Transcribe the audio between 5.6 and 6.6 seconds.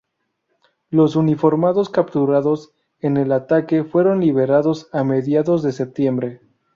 de septiembre.